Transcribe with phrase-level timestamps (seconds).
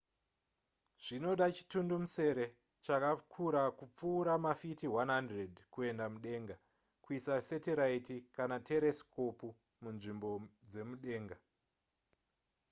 [1.05, 2.45] zvinoda chimutundumusere
[2.85, 6.55] chakakura kupfuura mafiti 100 kuenda mudenga
[7.03, 9.47] kuisa setiraiti kana teresikopu
[9.81, 10.31] munzvimbo
[10.69, 11.37] dzemudenga